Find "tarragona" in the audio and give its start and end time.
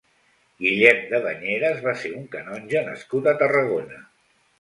3.43-4.01